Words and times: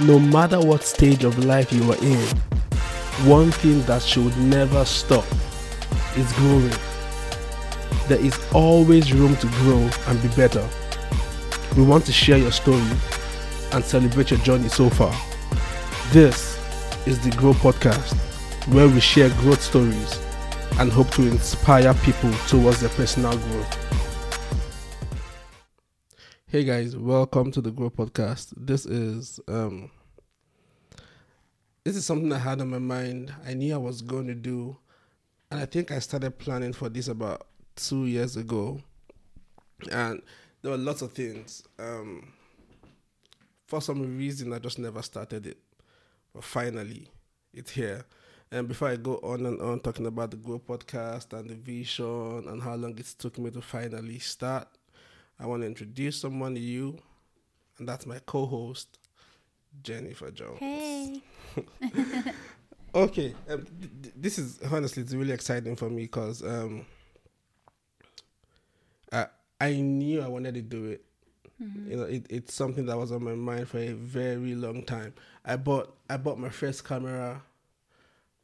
No 0.00 0.18
matter 0.18 0.58
what 0.58 0.82
stage 0.84 1.22
of 1.22 1.44
life 1.44 1.70
you 1.70 1.82
are 1.92 2.02
in, 2.02 2.26
one 3.28 3.52
thing 3.52 3.82
that 3.82 4.00
should 4.02 4.36
never 4.38 4.84
stop 4.86 5.24
is 6.16 6.32
growing. 6.32 6.72
There 8.08 8.18
is 8.18 8.38
always 8.54 9.12
room 9.12 9.36
to 9.36 9.46
grow 9.48 9.90
and 10.06 10.20
be 10.22 10.28
better. 10.28 10.66
We 11.76 11.84
want 11.84 12.06
to 12.06 12.12
share 12.12 12.38
your 12.38 12.52
story 12.52 12.82
and 13.72 13.84
celebrate 13.84 14.30
your 14.30 14.40
journey 14.40 14.68
so 14.68 14.88
far. 14.88 15.14
This 16.10 16.58
is 17.06 17.20
the 17.20 17.30
Grow 17.36 17.52
Podcast, 17.52 18.14
where 18.72 18.88
we 18.88 18.98
share 18.98 19.28
growth 19.40 19.62
stories 19.62 20.18
and 20.78 20.90
hope 20.90 21.10
to 21.10 21.22
inspire 21.22 21.92
people 21.94 22.32
towards 22.48 22.80
their 22.80 22.90
personal 22.90 23.36
growth. 23.36 23.91
Hey 26.52 26.64
guys, 26.64 26.94
welcome 26.94 27.50
to 27.52 27.62
the 27.62 27.70
Grow 27.70 27.88
Podcast. 27.88 28.52
This 28.58 28.84
is 28.84 29.40
um 29.48 29.90
this 31.82 31.96
is 31.96 32.04
something 32.04 32.30
I 32.30 32.36
had 32.36 32.60
on 32.60 32.68
my 32.68 32.78
mind. 32.78 33.34
I 33.46 33.54
knew 33.54 33.72
I 33.72 33.78
was 33.78 34.02
going 34.02 34.26
to 34.26 34.34
do, 34.34 34.76
and 35.50 35.58
I 35.58 35.64
think 35.64 35.90
I 35.90 35.98
started 35.98 36.38
planning 36.38 36.74
for 36.74 36.90
this 36.90 37.08
about 37.08 37.46
two 37.74 38.04
years 38.04 38.36
ago. 38.36 38.82
And 39.90 40.20
there 40.60 40.72
were 40.72 40.76
lots 40.76 41.00
of 41.00 41.14
things. 41.14 41.62
Um 41.78 42.34
for 43.66 43.80
some 43.80 44.18
reason 44.18 44.52
I 44.52 44.58
just 44.58 44.78
never 44.78 45.00
started 45.00 45.46
it. 45.46 45.56
But 46.34 46.44
finally, 46.44 47.08
it's 47.54 47.70
here. 47.70 48.04
And 48.50 48.68
before 48.68 48.88
I 48.88 48.96
go 48.96 49.18
on 49.22 49.46
and 49.46 49.58
on 49.62 49.80
talking 49.80 50.04
about 50.04 50.32
the 50.32 50.36
Grow 50.36 50.58
podcast 50.58 51.32
and 51.32 51.48
the 51.48 51.54
vision 51.54 52.44
and 52.46 52.62
how 52.62 52.74
long 52.74 52.98
it 52.98 53.06
took 53.16 53.38
me 53.38 53.50
to 53.52 53.62
finally 53.62 54.18
start, 54.18 54.68
I 55.42 55.46
want 55.46 55.62
to 55.62 55.66
introduce 55.66 56.20
someone 56.20 56.54
to 56.54 56.60
you, 56.60 56.96
and 57.78 57.88
that's 57.88 58.06
my 58.06 58.20
co-host, 58.26 58.96
Jennifer 59.82 60.30
Jones. 60.30 60.58
Hey. 60.60 61.20
okay, 62.94 63.34
um, 63.50 63.66
th- 63.80 63.92
th- 64.02 64.14
this 64.16 64.38
is 64.38 64.60
honestly 64.70 65.02
it's 65.02 65.12
really 65.14 65.32
exciting 65.32 65.74
for 65.74 65.90
me 65.90 66.02
because 66.02 66.44
um, 66.44 66.86
I 69.10 69.26
I 69.60 69.72
knew 69.80 70.22
I 70.22 70.28
wanted 70.28 70.54
to 70.54 70.62
do 70.62 70.84
it. 70.86 71.04
You 71.88 71.96
know, 71.96 72.02
it, 72.04 72.26
it's 72.28 72.54
something 72.54 72.86
that 72.86 72.96
was 72.98 73.12
on 73.12 73.22
my 73.22 73.34
mind 73.34 73.68
for 73.68 73.78
a 73.78 73.92
very 73.92 74.56
long 74.56 74.82
time. 74.82 75.14
I 75.44 75.56
bought 75.56 75.96
I 76.08 76.16
bought 76.16 76.38
my 76.38 76.48
first 76.50 76.84
camera, 76.84 77.42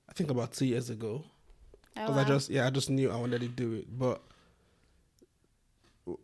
I 0.08 0.12
think 0.12 0.30
about 0.30 0.52
two 0.52 0.66
years 0.66 0.88
ago. 0.90 1.24
Oh, 1.96 2.00
because 2.06 2.16
I 2.16 2.24
just 2.24 2.50
yeah 2.50 2.66
I 2.66 2.70
just 2.70 2.90
knew 2.90 3.10
I 3.10 3.16
wanted 3.16 3.40
to 3.40 3.48
do 3.48 3.72
it, 3.74 3.86
but 3.98 4.20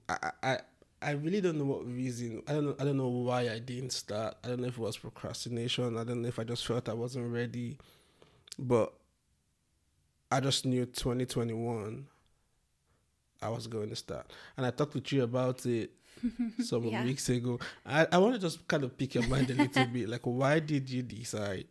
I 0.08 0.30
I 0.42 0.58
I 1.02 1.10
really 1.12 1.40
don't 1.40 1.58
know 1.58 1.64
what 1.66 1.86
reason 1.86 2.42
I 2.48 2.52
don't 2.52 2.64
know 2.66 2.76
I 2.78 2.84
don't 2.84 2.96
know 2.96 3.08
why 3.08 3.42
I 3.50 3.58
didn't 3.58 3.90
start. 3.92 4.36
I 4.44 4.48
don't 4.48 4.60
know 4.60 4.68
if 4.68 4.78
it 4.78 4.80
was 4.80 4.96
procrastination. 4.98 5.96
I 5.98 6.04
don't 6.04 6.22
know 6.22 6.28
if 6.28 6.38
I 6.38 6.44
just 6.44 6.66
felt 6.66 6.88
I 6.88 6.94
wasn't 6.94 7.32
ready, 7.32 7.78
but 8.58 8.92
I 10.30 10.40
just 10.40 10.64
knew 10.66 10.86
2021 10.86 12.06
I 13.42 13.48
was 13.50 13.66
going 13.66 13.90
to 13.90 13.96
start, 13.96 14.32
and 14.56 14.64
I 14.64 14.70
talked 14.70 14.94
with 14.94 15.12
you 15.12 15.22
about 15.22 15.66
it 15.66 15.90
some 16.64 16.84
Yeah. 16.84 17.04
weeks 17.04 17.28
ago. 17.28 17.58
I 17.84 18.06
I 18.10 18.18
want 18.18 18.34
to 18.34 18.40
just 18.40 18.66
kind 18.68 18.84
of 18.84 18.96
pick 18.96 19.14
your 19.14 19.26
mind 19.28 19.50
a 19.50 19.54
little 19.54 19.86
bit, 19.86 20.08
like 20.08 20.22
why 20.24 20.60
did 20.60 20.88
you 20.88 21.02
decide 21.02 21.66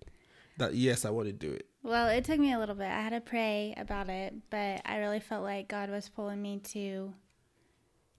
that 0.57 0.75
yes 0.75 1.03
I 1.05 1.09
want 1.09 1.27
to 1.27 1.33
do 1.33 1.51
it? 1.51 1.65
Well, 1.81 2.09
it 2.09 2.23
took 2.25 2.39
me 2.39 2.53
a 2.53 2.59
little 2.59 2.75
bit. 2.75 2.87
I 2.87 3.01
had 3.01 3.09
to 3.09 3.21
pray 3.21 3.73
about 3.75 4.07
it, 4.09 4.33
but 4.51 4.81
I 4.85 4.97
really 4.99 5.19
felt 5.19 5.43
like 5.43 5.67
God 5.67 5.89
was 5.89 6.07
pulling 6.09 6.41
me 6.41 6.59
to 6.75 7.13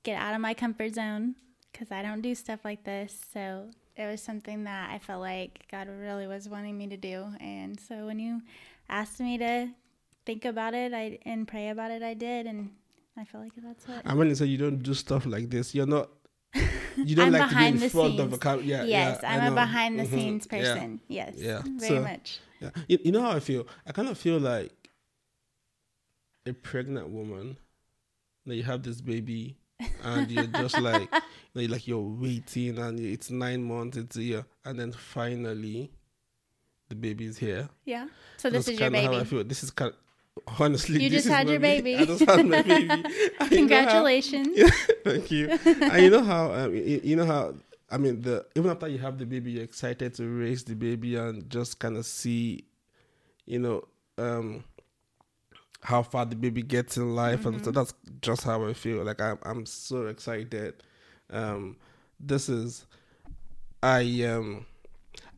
get 0.05 0.21
out 0.21 0.35
of 0.35 0.41
my 0.41 0.55
comfort 0.55 0.95
zone 0.95 1.35
because 1.73 1.91
I 1.91 2.03
don't 2.03 2.21
do 2.21 2.35
stuff 2.35 2.61
like 2.65 2.85
this. 2.85 3.21
So 3.33 3.71
it 3.97 4.07
was 4.07 4.23
something 4.23 4.65
that 4.65 4.91
I 4.91 4.99
felt 4.99 5.21
like 5.21 5.67
God 5.71 5.89
really 5.89 6.27
was 6.27 6.49
wanting 6.49 6.79
me 6.79 6.87
to 6.89 6.97
do. 6.97 7.27
And 7.41 7.79
so 7.81 8.07
when 8.07 8.19
you 8.19 8.43
asked 8.89 9.19
me 9.21 9.39
to 9.39 9.69
think 10.27 10.45
about 10.45 10.75
it 10.75 10.93
I, 10.95 11.19
and 11.25 11.49
pray 11.49 11.69
about 11.71 11.91
it, 11.91 12.03
I 12.03 12.15
did. 12.15 12.47
And 12.47 12.71
I 13.17 13.25
feel 13.25 13.41
like 13.41 13.53
that's 13.57 13.87
what. 13.89 14.03
And 14.05 14.19
when 14.19 14.29
you 14.29 14.35
say 14.35 14.47
you 14.47 14.59
don't 14.59 14.83
do 14.83 14.95
stuff 14.95 15.27
like 15.27 15.51
this, 15.51 15.75
you're 15.75 15.87
not. 15.87 16.11
You 16.97 17.17
don't 17.17 17.27
I'm 17.27 17.33
like 17.33 17.43
to 17.43 17.49
be 17.49 17.55
behind 17.55 17.75
in 17.75 17.81
the 17.81 17.91
front 17.91 18.21
of 18.21 18.27
a 18.29 18.31
scenes. 18.31 18.43
camera. 18.43 18.63
Yeah, 18.65 18.85
yes, 18.85 19.19
yeah, 19.21 19.33
I'm 19.33 19.53
a 19.53 19.55
behind 19.57 19.99
the 19.99 20.05
Mhm. 20.05 20.11
scenes 20.11 20.47
Yeah, 20.47 20.59
person. 20.59 21.01
Yes, 21.09 21.35
Yeah. 21.37 21.63
very 21.65 21.89
So- 21.97 22.03
much. 22.03 22.39
Yeah, 22.61 22.71
You, 22.87 22.99
you 23.07 23.11
know 23.11 23.21
how 23.23 23.33
I 23.33 23.41
feel. 23.41 23.67
I 23.85 23.91
kind 23.91 24.07
of 24.09 24.17
feel 24.17 24.39
like 24.39 24.71
a 26.47 26.53
pregnant 26.53 27.09
woman. 27.09 27.57
That 28.47 28.55
you 28.57 28.63
have 28.63 28.83
this 28.85 29.01
baby, 29.01 29.57
and 30.03 30.31
you're 30.31 30.47
just 30.47 30.79
like, 30.81 31.03
you 31.13 31.21
know, 31.55 31.61
you're 31.63 31.71
like 31.71 31.87
you're 31.87 32.01
waiting, 32.01 32.79
and 32.79 32.99
it's 33.01 33.31
nine 33.31 33.63
months, 33.63 33.97
it's 33.97 34.17
a 34.17 34.23
year, 34.23 34.47
and 34.65 34.79
then 34.79 34.93
finally, 34.93 35.91
the 36.89 36.95
baby's 36.95 37.39
here. 37.39 37.69
Yeah. 37.85 38.09
So 38.37 38.51
this 38.51 38.67
That's 38.67 38.75
is 38.75 38.81
your 38.81 38.91
kinda 38.91 39.01
How 39.03 39.13
I 39.15 39.19
baby. 39.19 39.31
feel. 39.31 39.45
This 39.45 39.63
is 39.63 39.71
kind. 39.71 39.93
Of, 39.93 39.97
honestly, 40.61 41.03
You 41.03 41.09
this 41.11 41.25
just 41.25 41.27
is 41.27 41.33
had 41.33 41.49
your 41.49 41.59
ba- 41.61 41.81
baby. 41.83 41.97
I 41.99 42.05
just 42.05 42.25
had 42.25 42.47
my 42.47 42.63
baby. 42.75 42.87
Know 42.89 43.03
how- 43.39 43.49
Congratulations. 43.49 44.49
Thank 45.05 45.31
you. 45.31 45.49
and 45.65 46.03
you 46.03 46.11
know 46.11 46.23
how 46.25 46.53
um, 46.53 46.75
you, 46.75 47.01
you 47.05 47.17
know 47.17 47.25
how 47.27 47.55
I 47.91 47.99
mean 47.99 48.21
the 48.21 48.45
even 48.57 48.71
after 48.71 48.89
you 48.89 48.99
have 48.99 49.19
the 49.19 49.27
baby, 49.27 49.53
you're 49.53 49.65
excited 49.65 50.15
to 50.15 50.27
raise 50.29 50.65
the 50.65 50.75
baby 50.75 51.15
and 51.17 51.49
just 51.49 51.79
kind 51.79 51.97
of 51.97 52.05
see, 52.05 52.65
you 53.47 53.59
know, 53.61 53.85
um, 54.19 54.65
how 55.85 56.03
far 56.03 56.25
the 56.27 56.35
baby 56.37 56.63
gets 56.63 56.97
in 56.97 57.15
life, 57.15 57.45
and 57.47 57.57
so 57.65 57.71
Mm-hmm. 57.71 57.79
that's 57.79 57.95
just 58.21 58.43
how 58.45 58.65
I 58.67 58.73
feel. 58.73 59.05
Like 59.05 59.21
I'm 59.21 59.39
I'm 59.45 59.67
so 59.67 60.07
excited. 60.07 60.83
Um, 61.31 61.77
this 62.19 62.49
is, 62.49 62.87
I 63.83 64.23
um, 64.25 64.67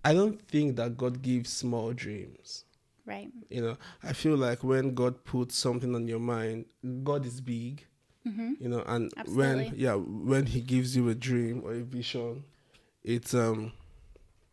I 0.05 0.15
don't 0.15 0.41
think 0.49 0.77
that 0.77 0.97
God 0.97 1.21
gives 1.23 1.53
small 1.53 1.93
dreams. 1.93 2.65
Right. 3.05 3.31
You 3.51 3.63
know, 3.63 3.77
I 4.03 4.13
feel 4.13 4.37
like 4.37 4.65
when 4.65 4.95
God 4.95 5.25
puts 5.25 5.57
something 5.57 5.95
on 5.95 6.09
your 6.09 6.19
mind, 6.21 6.67
God 7.05 7.27
is 7.27 7.41
big 7.41 7.85
Mm-hmm. 8.27 8.55
you 8.59 8.69
know 8.69 8.83
and 8.89 9.13
Absolutely. 9.17 9.67
when 9.67 9.73
yeah 9.77 9.95
when 9.95 10.47
he 10.47 10.61
gives 10.61 10.97
you 10.97 11.09
a 11.11 11.15
dream 11.15 11.63
or 11.65 11.75
a 11.75 11.83
vision 11.85 12.43
it's 13.05 13.35
um 13.35 13.71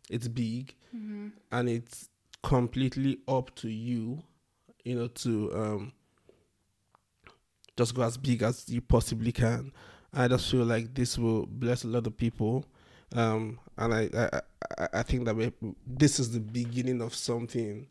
it's 0.08 0.28
big 0.28 0.76
Mm-hmm. 0.94 1.30
and 1.50 1.68
it's 1.68 2.08
completely 2.44 3.18
up 3.26 3.52
to 3.56 3.68
you 3.68 4.22
you 4.84 4.94
know 4.94 5.08
to 5.08 5.50
um 5.54 5.92
just 7.76 7.94
go 7.94 8.02
as 8.02 8.16
big 8.16 8.42
as 8.42 8.68
you 8.68 8.80
possibly 8.80 9.32
can 9.32 9.72
i 10.12 10.28
just 10.28 10.50
feel 10.50 10.64
like 10.64 10.94
this 10.94 11.18
will 11.18 11.46
bless 11.46 11.84
a 11.84 11.88
lot 11.88 12.06
of 12.06 12.16
people 12.16 12.64
um 13.14 13.58
and 13.78 13.94
i 13.94 14.08
i 14.14 14.40
i, 14.78 14.88
I 15.00 15.02
think 15.02 15.24
that 15.24 15.34
we 15.34 15.52
this 15.86 16.20
is 16.20 16.30
the 16.32 16.40
beginning 16.40 17.00
of 17.02 17.14
something 17.14 17.86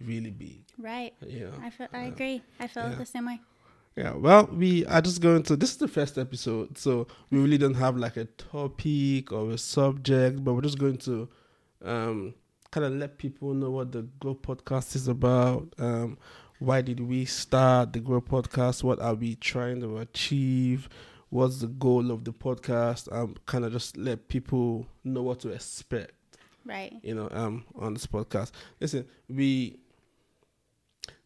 really 0.00 0.30
big 0.30 0.62
Right. 0.78 1.12
yeah 1.26 1.50
I 1.62 1.70
feel. 1.70 1.88
I 1.92 2.04
agree. 2.04 2.42
I 2.60 2.68
feel 2.68 2.84
Yeah. 2.90 2.94
the 2.94 3.06
same 3.06 3.26
way. 3.26 3.40
Yeah, 3.96 4.12
well, 4.14 4.46
we 4.52 4.86
are 4.86 5.00
just 5.02 5.20
going 5.20 5.42
to. 5.44 5.56
This 5.56 5.72
is 5.72 5.76
the 5.78 5.88
first 5.88 6.18
episode, 6.18 6.78
so 6.78 7.08
we 7.32 7.40
really 7.40 7.58
don't 7.58 7.74
have 7.74 7.96
like 7.96 8.16
a 8.16 8.26
topic 8.26 9.32
or 9.32 9.50
a 9.50 9.58
subject, 9.58 10.44
but 10.44 10.54
we're 10.54 10.60
just 10.60 10.78
going 10.78 10.98
to 10.98 11.28
um, 11.84 12.32
kind 12.70 12.86
of 12.86 12.92
let 12.92 13.18
people 13.18 13.54
know 13.54 13.70
what 13.70 13.92
the 13.92 14.02
Grow 14.20 14.34
Podcast 14.34 14.94
is 14.96 15.08
about. 15.08 15.72
Um, 15.78 16.18
why 16.58 16.82
did 16.82 17.00
we 17.00 17.24
start 17.24 17.92
the 17.92 18.00
Grow 18.00 18.20
Podcast? 18.20 18.82
What 18.82 19.00
are 19.00 19.14
we 19.14 19.36
trying 19.36 19.80
to 19.80 19.98
achieve? 19.98 20.88
What's 21.30 21.60
the 21.60 21.66
goal 21.68 22.10
of 22.10 22.24
the 22.24 22.32
podcast? 22.32 23.12
Um, 23.12 23.36
kind 23.46 23.64
of 23.64 23.72
just 23.72 23.96
let 23.96 24.28
people 24.28 24.86
know 25.04 25.22
what 25.22 25.40
to 25.40 25.50
expect 25.50 26.12
Right. 26.64 26.94
you 27.02 27.14
know, 27.14 27.28
um, 27.32 27.64
on 27.76 27.94
this 27.94 28.06
podcast. 28.06 28.50
Listen, 28.80 29.06
we 29.28 29.78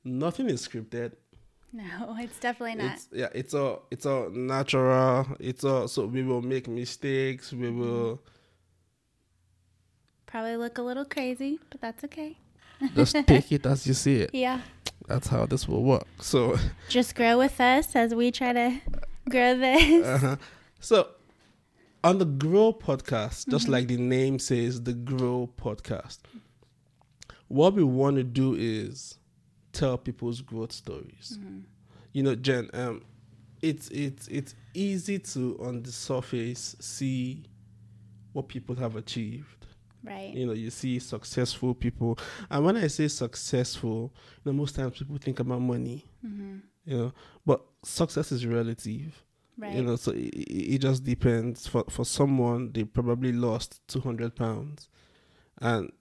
nothing 0.05 0.49
is 0.51 0.67
scripted. 0.67 1.13
No, 1.73 2.17
it's 2.19 2.39
definitely 2.39 2.83
not. 2.85 2.95
It's 2.95 3.09
yeah, 3.13 3.29
it's 3.35 3.55
all 3.55 3.85
it's 3.91 4.05
all 4.07 4.29
natural. 4.31 5.27
It's 5.41 5.65
all 5.65 5.89
so 5.89 6.07
we 6.07 6.23
will 6.23 6.43
make 6.43 6.69
mistakes. 6.69 7.53
We 7.53 7.71
will 7.71 8.21
Probably 10.33 10.57
look 10.57 10.79
a 10.79 10.83
little 10.83 11.05
crazy, 11.05 11.61
but 11.69 11.83
that's 11.83 12.03
okay. 12.05 12.39
just 12.95 13.15
take 13.27 13.53
it 13.53 13.67
as 13.67 13.87
you 13.87 13.93
see 13.93 14.17
it. 14.17 14.31
Yeah. 14.33 14.63
That's 15.07 15.29
how 15.29 15.45
this 15.45 15.69
will 15.69 15.83
work. 15.83 16.07
So, 16.21 16.59
Just 16.89 17.15
grow 17.15 17.37
with 17.37 17.61
us 17.61 17.95
as 17.95 18.15
we 18.15 18.31
try 18.31 18.55
to 18.55 18.81
grow 19.29 19.59
this. 19.59 20.07
uh-huh. 20.07 20.37
so 20.81 21.09
on 22.03 22.17
the 22.17 22.25
Grow 22.25 22.73
podcast, 22.73 23.47
just 23.51 23.69
like 23.69 23.89
the 23.89 23.99
name 23.99 24.39
says, 24.39 24.83
the 24.83 24.95
Grow 24.95 25.51
podcast. 25.61 26.21
What 27.49 27.75
we 27.75 27.85
want 27.85 28.17
to 28.17 28.25
do 28.25 28.55
is 28.59 29.19
tell 29.75 29.99
people's 29.99 30.41
growth 30.41 30.73
stories. 30.73 31.39
You 32.15 32.23
know, 32.23 32.35
Jen, 32.35 32.71
um, 32.73 33.03
it's 33.61 33.89
it's 33.91 34.29
it's 34.29 34.55
easy 34.73 35.19
to 35.19 35.59
on 35.63 35.83
the 35.83 35.93
surface 35.93 36.75
see 36.81 37.45
what 38.33 38.49
people 38.49 38.75
have 38.77 38.97
achieved. 38.97 39.62
Right. 40.05 40.35
You 40.35 40.47
know, 40.47 40.53
you 40.53 40.71
see 40.71 40.99
successful 40.99 41.75
people, 41.75 42.19
and 42.51 42.65
when 42.65 42.77
I 42.77 42.89
say 42.89 43.09
successful, 43.09 44.13
you 44.45 44.53
know, 44.53 44.59
most 44.59 44.75
times 44.75 44.99
people 44.99 45.17
think 45.19 45.41
about 45.41 45.61
money. 45.61 46.11
Mm-hmm. 46.27 46.57
You 46.85 46.97
know, 46.97 47.13
but 47.47 47.65
success 47.85 48.33
is 48.33 48.45
relative. 48.45 49.23
Right. 49.57 49.75
You 49.75 49.83
know, 49.83 49.97
so 49.97 50.11
it, 50.13 50.35
it 50.35 50.75
it 50.75 50.79
just 50.79 51.05
depends. 51.05 51.67
For 51.67 51.85
for 51.89 52.05
someone, 52.05 52.73
they 52.73 52.85
probably 52.85 53.33
lost 53.33 53.81
two 53.87 54.01
hundred 54.01 54.35
pounds, 54.35 54.89
and 55.61 55.93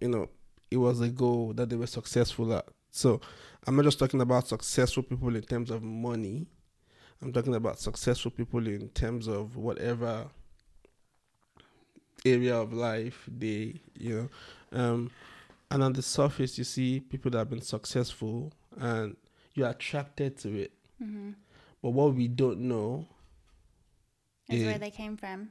you 0.00 0.08
know 0.08 0.28
it 0.70 0.76
was 0.76 1.00
a 1.00 1.08
goal 1.08 1.52
that 1.54 1.70
they 1.70 1.76
were 1.76 1.86
successful 1.86 2.52
at. 2.52 2.66
So 2.90 3.20
I'm 3.66 3.76
not 3.76 3.84
just 3.84 3.98
talking 3.98 4.20
about 4.20 4.48
successful 4.48 5.02
people 5.02 5.34
in 5.34 5.42
terms 5.42 5.70
of 5.70 5.82
money. 5.82 6.48
I'm 7.22 7.32
talking 7.32 7.54
about 7.54 7.78
successful 7.78 8.30
people 8.30 8.66
in 8.66 8.88
terms 8.90 9.28
of 9.28 9.56
whatever 9.56 10.28
area 12.24 12.56
of 12.56 12.72
life 12.72 13.28
they, 13.28 13.80
you 13.98 14.28
know. 14.72 14.78
Um, 14.78 15.10
and 15.70 15.82
on 15.82 15.92
the 15.92 16.02
surface, 16.02 16.58
you 16.58 16.64
see 16.64 17.00
people 17.00 17.30
that 17.32 17.38
have 17.38 17.50
been 17.50 17.60
successful 17.62 18.52
and 18.76 19.16
you're 19.54 19.68
attracted 19.70 20.36
to 20.38 20.54
it. 20.62 20.72
hmm 20.98 21.30
But 21.82 21.90
what 21.90 22.14
we 22.14 22.28
don't 22.28 22.60
know 22.60 23.06
Is 24.48 24.60
Yeah. 24.62 24.66
where 24.70 24.78
they 24.78 24.90
came 24.90 25.16
from, 25.16 25.50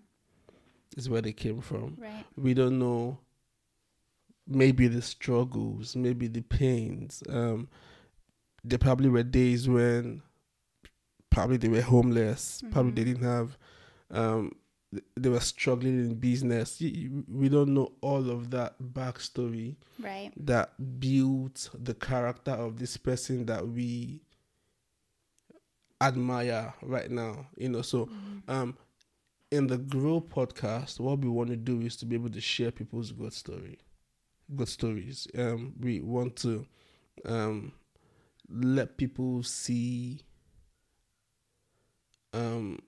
is 0.98 1.08
where 1.10 1.22
they 1.22 1.32
came 1.34 1.62
from. 1.62 1.96
right? 1.98 2.26
We 2.36 2.54
don't 2.54 2.78
know 2.80 3.20
maybe 4.48 4.88
the 4.88 5.02
struggles, 5.02 5.96
maybe 5.96 6.28
the 6.28 6.42
pains. 6.42 7.24
Um, 7.30 7.68
there 8.64 8.80
probably 8.80 9.10
were 9.10 9.24
days 9.24 9.70
when 9.70 10.22
probably 11.30 11.58
they 11.58 11.70
were 11.70 11.82
homeless, 11.82 12.64
probably 12.72 12.92
they 12.92 13.04
Mhm. 13.04 13.14
didn't 13.14 13.24
have, 13.24 13.58
um, 14.12 14.52
they 15.16 15.30
were 15.30 15.40
struggling 15.40 16.00
in 16.00 16.16
business. 16.16 16.80
We 16.82 17.48
don't 17.50 17.74
know 17.74 17.92
all 18.02 18.30
of 18.30 18.50
that 18.52 18.76
backstory 18.82 19.76
Right. 20.00 20.32
that 20.38 21.00
built 21.00 21.70
the 21.74 21.94
character 21.94 22.52
of 22.52 22.78
this 22.80 22.98
person 22.98 23.46
that 23.46 23.68
we 23.68 24.22
admire 26.02 26.74
right 26.82 27.12
now. 27.12 27.48
You 27.58 27.70
know, 27.70 27.82
so 27.82 28.06
Mhm. 28.08 28.44
um 28.50 28.78
in 29.52 29.68
the 29.68 29.78
grow 29.78 30.22
podcast 30.22 31.00
what 31.00 31.20
we 31.20 31.28
want 31.28 31.50
to 31.50 31.56
do 31.56 31.82
is 31.82 31.96
to 31.98 32.06
be 32.06 32.16
able 32.16 32.30
to 32.30 32.40
share 32.42 32.72
people's 32.72 33.12
good 33.12 33.34
story 33.34 33.80
good 34.56 34.68
stories 34.68 35.28
um 35.36 35.74
we 35.80 36.00
want 36.02 36.36
to 36.36 36.68
um 37.26 37.72
let 38.48 38.96
people 38.98 39.42
see 39.42 40.22
um 42.34 42.80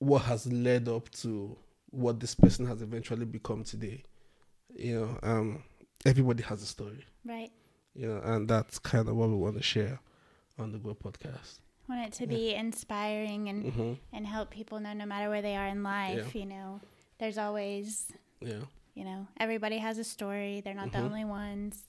what 0.00 0.22
has 0.22 0.46
led 0.52 0.88
up 0.88 1.08
to 1.10 1.56
what 1.90 2.18
this 2.20 2.34
person 2.34 2.66
has 2.66 2.82
eventually 2.82 3.24
become 3.26 3.62
today 3.64 4.02
you 4.74 4.94
know 4.98 5.18
um 5.22 5.62
everybody 6.04 6.42
has 6.42 6.62
a 6.62 6.66
story 6.66 7.04
Right. 7.24 7.50
you 7.94 8.06
know 8.08 8.20
and 8.24 8.48
that's 8.48 8.78
kind 8.78 9.08
of 9.08 9.14
what 9.16 9.28
we 9.28 9.36
want 9.36 9.56
to 9.56 9.62
share 9.62 10.00
on 10.58 10.72
the 10.72 10.78
grow 10.78 10.94
podcast 10.94 11.60
Want 11.88 12.06
it 12.06 12.12
to 12.18 12.22
Yeah. 12.24 12.36
be 12.38 12.54
inspiring 12.54 13.48
and 13.48 13.64
mm-hmm. 13.64 13.92
and 14.12 14.26
help 14.26 14.50
people 14.50 14.78
know 14.78 14.92
no 14.92 15.06
matter 15.06 15.28
where 15.28 15.42
they 15.42 15.56
are 15.56 15.66
in 15.66 15.82
life. 15.82 16.36
You 16.36 16.46
know, 16.46 16.80
there's 17.18 17.36
always 17.36 18.06
yeah 18.40 18.62
you 18.94 19.04
know 19.04 19.26
everybody 19.40 19.78
has 19.78 19.98
a 19.98 20.04
story. 20.04 20.60
They're 20.62 20.72
not 20.82 20.92
the 20.92 20.98
Mhm. 20.98 21.04
only 21.10 21.24
ones. 21.24 21.82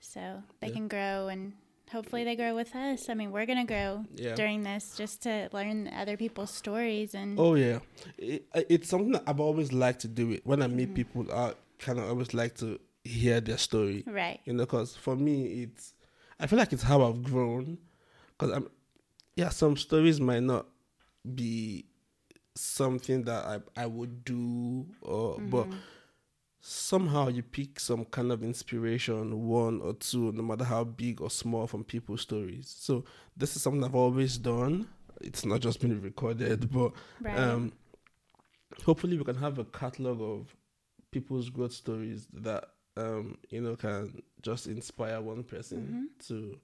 So 0.00 0.42
they 0.60 0.68
Yeah. 0.68 0.74
can 0.74 0.86
grow 0.88 1.26
and 1.28 1.54
hopefully 1.90 2.24
they 2.24 2.36
grow 2.36 2.54
with 2.54 2.74
us. 2.74 3.08
I 3.08 3.14
mean, 3.14 3.30
we're 3.32 3.46
gonna 3.46 3.64
grow 3.64 4.04
yeah 4.14 4.34
during 4.34 4.62
this 4.62 4.96
just 4.96 5.22
to 5.22 5.48
learn 5.52 5.88
other 5.88 6.16
people's 6.16 6.52
stories 6.52 7.14
and 7.14 7.38
Oh 7.38 7.54
yeah, 7.54 7.78
it, 8.18 8.46
it's 8.68 8.88
something 8.88 9.12
that 9.12 9.24
I've 9.26 9.40
always 9.40 9.72
liked 9.72 10.00
to 10.00 10.08
do. 10.08 10.32
It 10.32 10.46
when 10.46 10.62
I 10.62 10.66
meet 10.66 10.90
Mhm. 10.90 10.94
people, 10.94 11.32
I 11.32 11.54
kind 11.78 11.98
of 11.98 12.08
always 12.08 12.34
like 12.34 12.54
to 12.56 12.78
hear 13.04 13.40
their 13.40 13.58
story. 13.58 14.04
right. 14.06 14.40
You 14.44 14.52
know, 14.54 14.64
because 14.66 14.96
for 14.96 15.16
me, 15.16 15.62
it's 15.62 15.94
I 16.40 16.46
feel 16.46 16.58
like 16.58 16.72
it's 16.72 16.82
how 16.84 17.02
I've 17.02 17.22
grown. 17.22 17.78
Because 18.36 18.54
I'm, 18.56 18.68
yeah, 19.34 19.48
some 19.50 19.76
stories 19.76 20.20
might 20.20 20.42
not 20.42 20.66
be 21.34 21.86
something 22.54 23.22
that 23.24 23.44
I 23.44 23.82
I 23.82 23.86
would 23.86 24.24
do, 24.24 24.86
or 25.00 25.40
but 25.40 25.68
Mhm. 25.70 25.78
Somehow 26.60 27.28
you 27.28 27.42
pick 27.42 27.78
some 27.80 28.04
kind 28.06 28.32
of 28.32 28.42
inspiration, 28.42 29.46
one 29.48 29.80
or 29.80 29.94
two, 29.94 30.32
no 30.32 30.42
matter 30.42 30.64
how 30.64 30.84
big 30.84 31.20
or 31.20 31.30
small, 31.30 31.66
from 31.66 31.84
people's 31.84 32.22
stories. 32.22 32.74
So 32.78 33.04
this 33.36 33.54
is 33.56 33.62
something 33.62 33.84
I've 33.84 33.94
always 33.94 34.38
done. 34.38 34.88
It's 35.20 35.44
not 35.44 35.60
just 35.60 35.80
been 35.80 36.00
recorded, 36.00 36.70
but 36.70 36.92
right. 37.20 37.36
um, 37.38 37.72
hopefully 38.84 39.16
we 39.18 39.24
can 39.24 39.36
have 39.36 39.58
a 39.58 39.64
catalog 39.64 40.20
of 40.20 40.54
people's 41.10 41.48
growth 41.50 41.72
stories 41.72 42.26
that 42.32 42.64
um, 42.96 43.38
you 43.50 43.60
know 43.60 43.76
can 43.76 44.22
just 44.42 44.66
inspire 44.66 45.20
one 45.20 45.42
person 45.44 46.10
Mhm. 46.20 46.26
to 46.26 46.58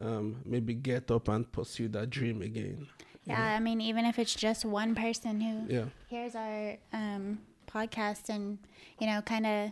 um, 0.00 0.40
maybe 0.44 0.74
get 0.74 1.10
up 1.10 1.28
and 1.28 1.50
pursue 1.52 1.88
that 1.88 2.08
dream 2.10 2.40
again. 2.42 2.86
yeah, 3.24 3.54
I 3.56 3.60
mean, 3.60 3.80
even 3.82 4.06
if 4.06 4.18
it's 4.18 4.34
just 4.34 4.64
one 4.64 4.94
person 4.94 5.40
who? 5.40 5.72
Yeah. 5.74 5.84
hears 6.08 6.34
our 6.34 6.76
um, 6.92 7.38
podcast 7.72 8.28
and 8.28 8.58
you 8.98 9.06
know 9.06 9.20
kind 9.22 9.46
of 9.46 9.70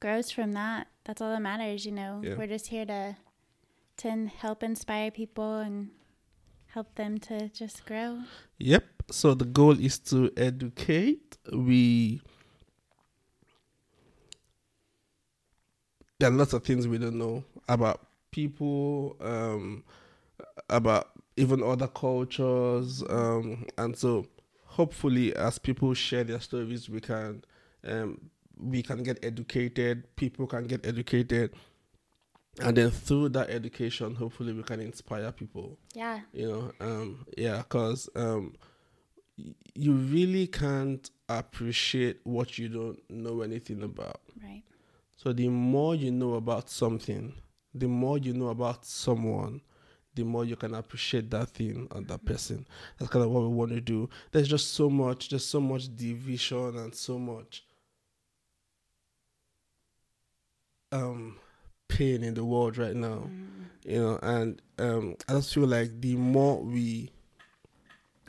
grows 0.00 0.30
from 0.30 0.52
that 0.52 0.86
that's 1.04 1.20
all 1.20 1.30
that 1.30 1.42
matters 1.42 1.84
you 1.84 1.92
know 1.92 2.20
Yeah. 2.24 2.34
we're 2.36 2.46
just 2.46 2.68
here 2.68 2.86
to 2.86 3.16
to 3.98 4.26
help 4.26 4.62
inspire 4.62 5.10
people 5.10 5.56
and 5.58 5.90
help 6.66 6.94
them 6.94 7.18
to 7.18 7.48
just 7.48 7.84
grow 7.86 8.20
Yep. 8.58 8.84
So 9.10 9.34
the 9.34 9.44
goal 9.46 9.78
is 9.80 9.98
to 10.10 10.30
educate. 10.36 11.38
We 11.52 12.20
there 16.20 16.28
are 16.28 16.32
lots 16.32 16.52
of 16.52 16.64
things 16.64 16.86
we 16.88 16.98
don't 16.98 17.18
know 17.18 17.44
about 17.68 18.00
people, 18.32 19.16
um, 19.20 19.84
about 20.68 21.08
even 21.36 21.62
other 21.62 21.86
cultures, 21.86 23.02
um, 23.08 23.64
and 23.78 23.96
so 23.96 24.26
hopefully, 24.78 25.34
as 25.34 25.58
people 25.58 25.92
share 25.92 26.22
their 26.22 26.40
stories, 26.40 26.88
we 26.88 27.00
can 27.00 27.42
um, 27.84 28.30
we 28.56 28.80
can 28.82 29.02
get 29.02 29.18
educated. 29.24 30.04
People 30.14 30.46
can 30.46 30.64
get 30.68 30.86
educated, 30.86 31.52
and 32.60 32.76
then 32.76 32.90
through 32.90 33.30
that 33.30 33.50
education, 33.50 34.14
hopefully, 34.14 34.52
we 34.52 34.62
can 34.62 34.80
inspire 34.80 35.32
people. 35.32 35.76
Yeah. 35.94 36.20
You 36.32 36.48
know 36.48 36.72
um 36.80 37.26
yeah 37.36 37.58
because 37.58 38.08
um 38.14 38.54
you 39.74 39.92
really 39.92 40.46
can't 40.46 41.10
appreciate 41.28 42.20
what 42.24 42.58
you 42.58 42.68
don't 42.68 42.98
know 43.10 43.42
anything 43.42 43.82
about. 43.82 44.20
Right. 44.42 44.62
So 45.16 45.32
the 45.32 45.48
more 45.48 45.94
you 45.96 46.12
know 46.12 46.34
about 46.34 46.70
something 46.70 47.34
the 47.74 47.88
more 47.88 48.18
you 48.18 48.32
know 48.32 48.48
about 48.48 48.84
someone 48.84 49.60
the 50.18 50.24
more 50.24 50.44
you 50.44 50.56
can 50.56 50.74
appreciate 50.74 51.30
that 51.30 51.48
thing 51.50 51.86
and 51.92 52.06
that 52.08 52.24
person. 52.24 52.66
That's 52.98 53.10
kind 53.10 53.24
of 53.24 53.30
what 53.30 53.42
we 53.42 53.48
want 53.48 53.70
to 53.70 53.80
do. 53.80 54.08
There's 54.32 54.48
just 54.48 54.72
so 54.74 54.90
much 54.90 55.28
there's 55.28 55.46
so 55.46 55.60
much 55.60 55.94
division 55.96 56.76
and 56.76 56.92
so 56.94 57.18
much 57.18 57.64
um 60.92 61.36
pain 61.86 62.22
in 62.22 62.34
the 62.34 62.44
world 62.44 62.76
right 62.78 62.96
now 62.96 63.30
Mm. 63.30 63.64
you 63.84 63.98
know 64.00 64.18
and 64.22 64.62
um 64.78 65.16
i 65.28 65.32
just 65.34 65.52
feel 65.54 65.66
like 65.66 66.00
the 66.00 66.16
more 66.16 66.62
we 66.62 67.10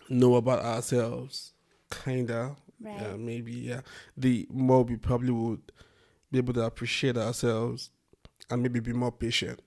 know 0.10 0.36
about 0.36 0.60
ourselves 0.64 1.54
kinda 1.90 2.56
right. 2.82 2.96
yeah 3.02 3.16
maybe 3.16 3.54
yeah 3.54 3.82
the 4.18 4.46
more 4.52 4.84
we 4.84 4.98
probably 4.98 5.32
would 5.32 5.72
be 6.32 6.38
able 6.38 6.54
to 6.54 6.62
appreciate 6.64 7.18
ourselves 7.18 7.90
and 8.50 8.62
maybe 8.62 8.80
be 8.80 8.94
more 8.94 9.12
patient 9.12 9.62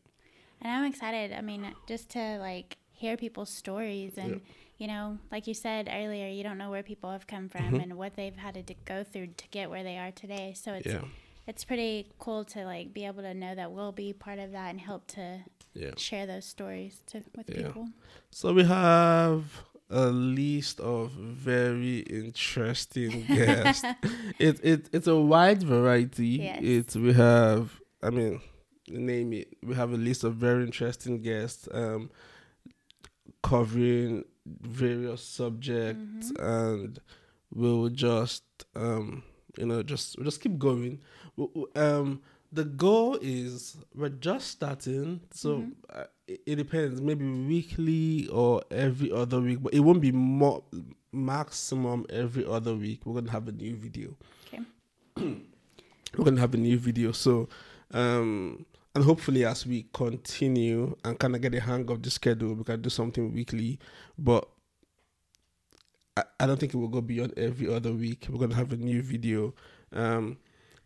and 0.63 0.73
i'm 0.73 0.85
excited 0.85 1.33
i 1.33 1.41
mean 1.41 1.67
just 1.87 2.09
to 2.09 2.39
like 2.39 2.77
hear 2.93 3.17
people's 3.17 3.51
stories 3.51 4.13
and 4.17 4.31
Yeah. 4.33 4.39
you 4.79 4.87
know 4.87 5.19
like 5.31 5.47
you 5.47 5.55
said 5.55 5.89
earlier 5.93 6.29
you 6.29 6.43
don't 6.43 6.59
know 6.59 6.71
where 6.71 6.83
people 6.83 7.11
have 7.11 7.27
come 7.27 7.49
from 7.49 7.73
Mhm. 7.73 7.83
and 7.83 7.97
what 7.99 8.15
they've 8.17 8.37
had 8.37 8.55
to 8.67 8.75
go 8.85 9.03
through 9.05 9.29
to 9.37 9.49
get 9.49 9.69
where 9.71 9.83
they 9.83 9.99
are 9.99 10.11
today 10.13 10.55
so 10.57 10.73
it's 10.75 10.87
yeah 10.87 11.03
it's 11.47 11.65
pretty 11.65 12.07
cool 12.21 12.45
to 12.45 12.65
like 12.65 12.95
be 12.95 13.05
able 13.05 13.23
to 13.23 13.35
know 13.35 13.53
that 13.55 13.73
we'll 13.73 13.91
be 13.93 14.13
part 14.13 14.39
of 14.39 14.53
that 14.53 14.71
and 14.71 14.81
help 14.81 15.07
to 15.09 15.41
yeah 15.75 15.91
share 15.97 16.27
those 16.27 16.45
stories 16.45 17.01
to 17.07 17.23
with 17.37 17.47
people. 17.49 17.89
so 18.31 18.53
we 18.53 18.63
have 18.65 19.43
a 19.91 20.07
list 20.07 20.79
of 20.81 21.11
very 21.11 21.99
interesting 22.01 23.25
guests 23.29 23.85
it, 24.39 24.61
it 24.65 24.89
it's 24.93 25.07
a 25.07 25.17
wide 25.17 25.63
variety 25.63 26.29
Yes. 26.49 26.61
it's 26.63 26.95
we 26.97 27.13
have 27.13 27.81
i 28.03 28.11
mean 28.11 28.41
name 28.99 29.33
it 29.33 29.49
we 29.63 29.75
have 29.75 29.93
a 29.93 29.97
list 29.97 30.25
of 30.25 30.35
very 30.35 30.63
interesting 30.65 31.21
guests 31.23 31.69
um 31.73 32.11
covering 33.43 34.25
various 34.47 35.23
subjects 35.23 36.33
and 36.39 37.01
we'll 37.55 37.89
just 37.89 38.45
um 38.75 39.23
you 39.59 39.67
know 39.67 39.83
just 39.83 40.17
we'll 40.17 40.25
just 40.25 40.41
keep 40.41 40.59
going 40.59 40.99
um 41.77 42.21
the 42.53 42.65
goal 42.65 43.19
is 43.23 43.77
we're 43.95 44.09
just 44.09 44.49
starting 44.49 45.21
so 45.33 45.59
Mhm. 45.59 45.73
uh, 45.91 46.05
it, 46.27 46.41
it 46.47 46.57
depends 46.57 47.01
maybe 47.01 47.25
weekly 47.25 48.29
or 48.29 48.63
every 48.71 49.11
other 49.11 49.41
week 49.41 49.63
but 49.63 49.73
it 49.75 49.81
won't 49.81 50.01
be 50.01 50.13
more 50.13 50.63
maximum 51.13 52.05
every 52.11 52.45
other 52.47 52.75
week 52.75 53.05
we're 53.05 53.15
gonna 53.21 53.31
have 53.31 53.49
a 53.49 53.53
new 53.53 53.75
video 53.77 54.17
Okay. 54.47 54.63
we're 56.17 56.25
gonna 56.25 56.41
have 56.41 56.55
a 56.55 56.59
new 56.59 56.79
video 56.79 57.13
so 57.13 57.49
um 57.93 58.65
and 58.95 59.05
hopefully 59.05 59.45
as 59.45 59.67
we 59.67 59.87
continue 59.93 60.95
and 61.05 61.19
kind 61.19 61.35
of 61.35 61.41
get 61.41 61.55
a 61.55 61.61
hang 61.61 61.91
of 61.91 62.03
the 62.03 62.11
schedule 62.11 62.55
we 62.55 62.65
can 62.65 62.81
do 62.83 62.91
something 62.91 63.33
weekly. 63.33 63.79
But 64.19 64.47
I, 66.17 66.25
I 66.41 66.47
don't 66.47 66.59
think 66.61 66.75
it 66.75 66.77
will 66.77 66.89
go 66.89 67.01
beyond 67.01 67.33
every 67.39 67.73
other 67.73 67.93
week. 67.93 68.27
We're 68.29 68.39
gonna 68.39 68.55
have 68.55 68.73
a 68.73 68.77
new 68.77 69.03
video. 69.03 69.55
Um, 69.93 70.37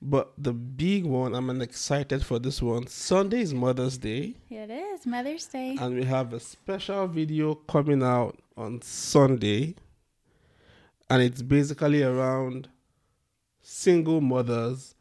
but 0.00 0.32
the 0.38 0.52
big 0.52 1.04
one, 1.06 1.34
I'm 1.34 1.60
excited 1.62 2.24
for 2.24 2.38
this 2.38 2.60
one. 2.60 2.86
Sunday 2.86 3.40
is 3.40 3.54
Mother's 3.54 3.96
Day, 3.98 4.34
It 4.50 4.70
is 4.70 5.06
Mother's 5.06 5.46
Day. 5.46 5.76
and 5.80 5.94
we 5.96 6.04
have 6.04 6.32
a 6.34 6.38
special 6.40 7.06
video 7.08 7.54
coming 7.54 8.02
out 8.02 8.38
on 8.58 8.82
Sunday, 8.82 9.74
and 11.08 11.22
it's 11.22 11.40
basically 11.42 12.02
around 12.02 12.68
single 13.62 14.20
mothers 14.20 14.94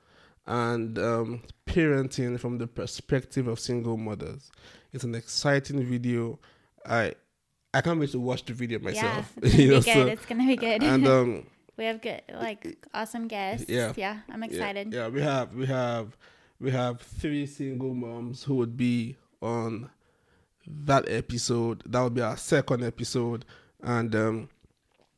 and 0.48 0.98
um, 1.00 1.42
parenting 1.66 2.40
from 2.40 2.58
the 2.58 2.68
perspective 2.68 3.48
of 3.48 3.60
single 3.60 3.98
mothers. 3.98 4.52
It's 4.94 5.04
an 5.04 5.16
exciting 5.16 5.84
video. 5.86 6.40
I 6.86 7.14
I 7.74 7.82
can't 7.82 8.00
wait 8.00 8.12
to 8.12 8.20
watch 8.20 8.46
the 8.46 8.54
video 8.54 8.80
myself. 8.80 9.34
Yeah, 9.42 9.44
it's 9.44 9.56
gonna 9.56 9.58
You 9.64 9.68
know, 9.72 9.80
be 9.80 9.86
good. 9.86 9.94
so- 9.94 10.08
it's 10.08 10.26
gonna 10.26 10.48
be 10.48 10.56
good. 10.56 10.84
and 10.84 11.08
um, 11.08 11.46
we 11.78 11.84
have 11.86 12.02
good, 12.02 12.22
like, 12.34 12.86
awesome 12.94 13.28
guests. 13.28 13.66
Yeah. 13.70 13.92
yeah. 13.98 14.20
I'm 14.30 14.42
Yeah, 14.44 14.50
excited. 14.50 14.94
Yeah, 14.94 15.08
we 15.10 15.22
have 15.22 15.54
we 15.54 15.66
have 15.66 16.16
we 16.60 16.72
have 16.72 17.02
three 17.02 17.46
single 17.46 17.94
moms 17.94 18.44
who 18.44 18.56
would 18.56 18.78
be 18.78 19.18
on 19.42 19.90
that 20.68 21.10
episode. 21.10 21.84
That 21.86 22.02
would 22.02 22.14
be 22.14 22.22
our 22.22 22.38
second 22.38 22.84
episode, 22.84 23.44
and 23.84 24.16
um, 24.16 24.50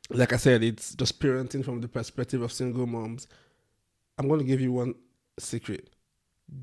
like 0.09 0.33
I 0.33 0.37
said, 0.37 0.63
it's 0.63 0.95
just 0.95 1.19
parenting 1.19 1.63
from 1.63 1.81
the 1.81 1.87
perspective 1.87 2.41
of 2.41 2.51
single 2.51 2.87
moms. 2.87 3.27
I'm 4.17 4.27
going 4.27 4.39
to 4.39 4.45
give 4.45 4.59
you 4.61 4.71
one 4.71 4.95
secret. 5.39 5.89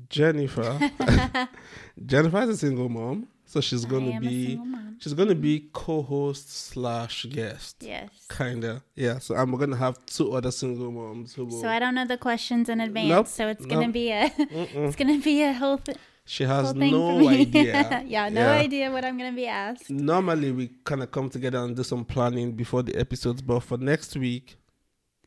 Jennifer, 0.09 0.79
Jennifer 2.05 2.41
is 2.41 2.49
a 2.49 2.57
single 2.57 2.89
mom, 2.89 3.27
so 3.45 3.61
she's 3.61 3.85
going 3.85 4.11
to 4.13 4.19
be 4.19 4.59
she's 4.99 5.13
going 5.13 5.29
to 5.29 5.35
be 5.35 5.69
co-host 5.73 6.49
slash 6.49 7.25
guest. 7.29 7.77
Yes. 7.81 8.09
Kinda, 8.35 8.81
yeah. 8.95 9.19
So 9.19 9.35
I'm 9.35 9.55
gonna 9.55 9.75
have 9.75 10.03
two 10.07 10.33
other 10.33 10.49
single 10.51 10.91
moms 10.91 11.35
who 11.35 11.45
will. 11.45 11.61
So 11.61 11.67
I 11.67 11.77
don't 11.79 11.93
know 11.93 12.05
the 12.05 12.17
questions 12.17 12.67
in 12.69 12.81
advance. 12.81 13.09
Nope, 13.09 13.27
So 13.27 13.47
it's 13.47 13.65
gonna 13.65 13.89
be 13.91 14.09
a 14.11 14.29
Mm-mm. 14.29 14.87
it's 14.87 14.95
gonna 14.95 15.19
be 15.19 15.43
a 15.43 15.53
whole, 15.53 15.77
th- 15.77 15.97
She 16.25 16.43
has 16.45 16.73
no 16.73 17.29
idea. 17.29 18.03
yeah, 18.07 18.29
no 18.29 18.41
Yeah. 18.41 18.51
idea 18.65 18.91
what 18.91 19.05
I'm 19.05 19.17
gonna 19.19 19.33
be 19.35 19.45
asked. 19.45 19.89
Normally, 19.91 20.51
we 20.51 20.69
kind 20.83 21.03
of 21.03 21.11
come 21.11 21.29
together 21.29 21.59
and 21.59 21.75
do 21.75 21.83
some 21.83 22.03
planning 22.05 22.53
before 22.53 22.81
the 22.81 22.95
episodes, 22.95 23.43
but 23.43 23.59
for 23.59 23.77
next 23.77 24.15
week, 24.17 24.55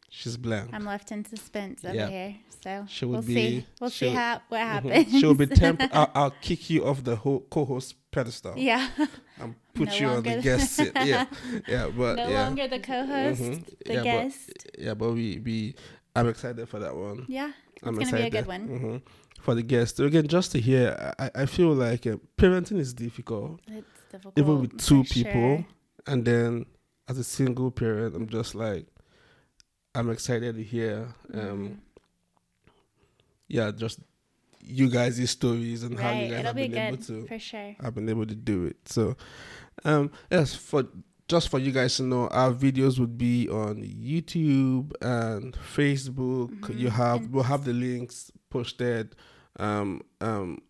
she's 0.09 0.37
blank. 0.37 0.71
I'm 0.73 0.85
left 0.85 1.13
in 1.13 1.25
suspense 1.25 1.85
over 1.85 1.95
Yeah. 1.95 2.09
here. 2.09 2.37
So 2.63 2.85
She 2.89 3.05
would 3.05 3.13
we'll 3.13 3.23
be- 3.23 3.35
see. 3.35 3.67
We'll 3.81 3.91
see 3.91 4.09
how 4.09 4.43
what 4.49 4.59
Mhm. 4.61 4.67
happens. 4.67 5.21
She'll 5.21 5.35
be 5.35 5.47
temp. 5.47 5.81
I'll, 5.93 6.11
I'll 6.15 6.35
kick 6.41 6.71
you 6.71 6.85
off 6.87 7.05
the 7.05 7.17
co-host 7.51 7.95
pedestal 8.11 8.55
yeah. 8.57 8.89
and 9.41 9.55
put 9.75 9.89
No 9.89 9.95
you 9.95 10.07
on 10.09 10.23
the 10.23 10.41
guest 10.43 10.73
seat. 10.73 10.93
Yeah, 11.05 11.27
yeah, 11.69 11.89
but 11.97 12.17
no 12.17 12.29
yeah, 12.29 12.43
longer 12.45 12.67
the 12.69 12.81
co-host, 12.81 13.41
Mhm. 13.43 13.65
the 13.87 13.95
yeah, 13.95 14.03
guest. 14.03 14.51
But, 14.65 14.83
yeah, 14.85 14.95
but 14.95 15.13
we 15.13 15.39
we 15.39 15.75
I'm 16.17 16.29
excited 16.29 16.69
for 16.69 16.81
that 16.81 16.97
one. 16.97 17.27
yeah. 17.29 17.53
I'm 17.85 18.01
It's 18.01 18.11
gonna 18.11 18.23
be 18.23 18.27
a 18.29 18.31
good 18.31 18.47
one. 18.49 18.69
Mhm. 18.69 19.03
For 19.41 19.55
the 19.55 19.63
guests, 19.63 20.01
again, 20.01 20.27
just 20.27 20.51
to 20.53 20.61
hear, 20.61 21.15
I, 21.17 21.31
I 21.43 21.47
feel 21.47 21.73
like 21.73 22.09
uh, 22.09 22.17
parenting 22.37 22.79
is 22.81 22.93
difficult. 22.93 23.61
It's 23.69 23.87
difficult. 24.11 24.37
even 24.37 24.61
with 24.63 24.79
two 24.79 25.05
people 25.05 25.33
sure. 25.59 25.67
and 26.09 26.25
then 26.25 26.67
as 27.07 27.19
a 27.19 27.25
single 27.25 27.71
parent 27.71 28.17
i'm 28.17 28.27
just 28.27 28.55
like 28.55 28.87
i'm 29.99 30.11
excited 30.11 30.55
to 30.55 30.63
hear 30.63 31.09
um 31.35 31.41
Mhm. 31.41 31.77
yeah 33.49 33.71
just 33.71 34.01
you 34.61 34.91
guys' 34.91 35.31
stories 35.31 35.83
and 35.83 35.99
how 35.99 36.11
you 36.11 36.29
guys 36.29 36.41
It'll 36.41 36.47
have 36.53 36.57
be 36.57 36.69
been 36.69 36.79
able 36.79 36.97
to 37.09 37.27
for 37.27 37.39
sure. 37.39 37.75
I've 37.81 37.95
been 37.95 38.09
able 38.09 38.27
to 38.27 38.35
do 38.35 38.67
it 38.67 38.77
so 38.87 39.17
um 39.85 40.11
yes 40.31 40.55
for 40.55 40.85
just 41.29 41.49
for 41.49 41.59
you 41.59 41.73
guys 41.73 41.97
to 41.97 42.03
know 42.03 42.29
our 42.29 42.53
videos 42.53 42.99
would 42.99 43.17
be 43.19 43.49
on 43.49 43.77
youtube 43.83 44.93
and 45.01 45.57
facebook 45.77 46.51
you 46.79 46.89
Mhm. 46.89 46.93
have 47.03 47.21
And- 47.23 47.33
we'll 47.33 47.45
have 47.55 47.65
the 47.65 47.73
links 47.73 48.31
posted 48.51 49.15
um 49.59 50.03
um 50.21 50.61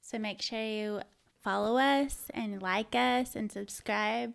So 0.00 0.18
make 0.18 0.40
sure 0.42 0.62
you 0.62 1.00
follow 1.42 1.76
us 1.78 2.14
and 2.34 2.62
like 2.62 2.94
us 2.94 3.34
and 3.34 3.50
subscribe. 3.50 4.32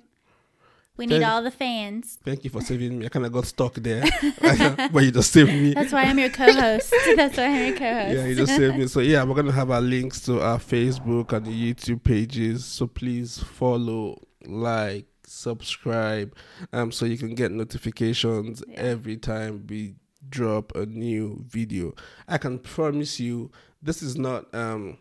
We 1.00 1.06
need 1.08 1.24
all 1.24 1.41
the 1.41 1.50
fans. 1.51 2.20
thank 2.24 2.44
you 2.44 2.50
for 2.50 2.62
saving 2.62 3.00
me 3.00 3.06
i 3.06 3.10
kind 3.10 3.25
of 3.25 3.32
got 3.32 3.46
stuck 3.46 3.74
there 3.75 4.03
but 4.94 5.03
you 5.06 5.12
just 5.12 5.32
saved 5.32 5.51
me 5.51 5.74
That's 5.74 5.94
why 5.94 6.03
I'm 6.03 6.20
your 6.20 6.29
co-host. 6.29 6.94
That's 7.15 7.38
why 7.38 7.46
I'm 7.46 7.65
your 7.70 7.77
co-host. 7.77 8.15
Yeah, 8.15 8.25
you 8.25 8.36
just 8.36 8.56
saved 8.56 8.77
me. 8.77 8.86
So 8.96 9.00
yeah, 9.00 9.24
we're 9.24 9.36
gonna 9.36 9.51
have 9.62 9.72
our 9.72 9.82
links 9.82 10.20
to 10.27 10.41
our 10.41 10.60
Facebook 10.60 11.34
and 11.34 11.46
the 11.46 11.74
YouTube 11.74 12.03
pages. 12.03 12.65
So 12.65 12.86
please 12.88 13.39
follow, 13.39 14.22
like, 14.46 15.06
subscribe, 15.25 16.36
um, 16.74 16.91
so 16.91 17.06
you 17.06 17.18
can 17.18 17.34
get 17.36 17.51
notifications 17.51 18.62
Yeah. 18.68 18.82
every 18.94 19.18
time 19.18 19.65
we 19.70 19.96
drop 20.27 20.75
a 20.75 20.86
new 20.86 21.44
video. 21.48 21.94
I 22.27 22.38
can 22.38 22.60
promise 22.60 23.20
you, 23.20 23.51
this 23.82 24.01
is 24.01 24.15
not 24.18 24.53
um. 24.53 24.98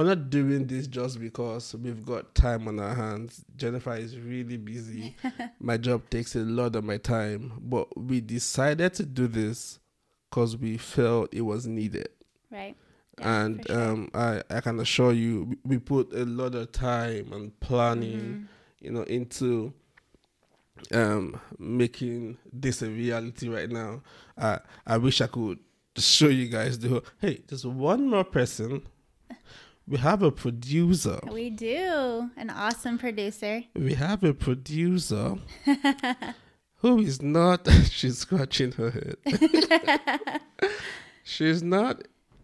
We're 0.00 0.06
not 0.06 0.30
doing 0.30 0.66
this 0.66 0.86
just 0.86 1.20
because 1.20 1.74
we've 1.74 2.02
got 2.06 2.34
time 2.34 2.66
on 2.68 2.80
our 2.80 2.94
hands. 2.94 3.44
Jennifer 3.54 3.94
is 3.96 4.18
really 4.18 4.56
busy. 4.56 5.14
my 5.60 5.76
job 5.76 6.08
takes 6.08 6.34
a 6.34 6.38
lot 6.38 6.74
of 6.74 6.84
my 6.84 6.96
time, 6.96 7.52
but 7.60 7.94
we 7.98 8.22
decided 8.22 8.94
to 8.94 9.04
do 9.04 9.26
this 9.26 9.78
because 10.30 10.56
we 10.56 10.78
felt 10.78 11.34
it 11.34 11.42
was 11.42 11.66
needed 11.66 12.08
right. 12.50 12.74
Yeah, 13.18 13.42
and 13.44 13.66
sure. 13.68 13.78
um, 13.90 14.10
I, 14.14 14.42
I 14.48 14.62
can 14.62 14.80
assure 14.80 15.12
you 15.12 15.58
we- 15.66 15.76
put 15.78 16.14
a 16.14 16.24
lot 16.24 16.54
of 16.54 16.72
time 16.72 17.30
and 17.34 17.60
planning 17.60 18.20
Mhm. 18.20 18.46
you 18.80 18.92
know 18.92 19.02
into 19.02 19.74
um 20.94 21.38
making 21.58 22.38
this 22.50 22.80
a 22.80 22.88
reality 22.88 23.48
right 23.50 23.68
now 23.70 24.00
i 24.38 24.58
i 24.86 24.96
wish 24.96 25.20
i 25.20 25.26
could 25.26 25.58
show 25.98 26.28
you 26.28 26.48
guys 26.48 26.78
the 26.78 26.88
whole 26.88 27.04
hey 27.20 27.42
there's 27.48 27.66
one 27.66 28.08
more 28.08 28.24
person 28.24 28.80
we 29.90 29.98
have 29.98 30.22
a 30.22 30.30
producer 30.30 31.18
We 31.30 31.50
do. 31.50 32.30
An 32.36 32.48
awesome 32.48 32.96
producer. 32.98 33.64
we 33.74 33.94
have 33.94 34.22
a 34.24 34.32
producer 34.32 35.34
who 36.76 37.00
is 37.00 37.20
not 37.20 37.68
she's 37.90 38.18
scratching 38.18 38.72
her 38.72 38.90
head 38.90 39.16
she's 41.24 41.62
not 41.62 42.02